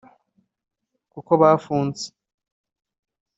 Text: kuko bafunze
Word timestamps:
kuko 1.11 1.31
bafunze 1.41 2.05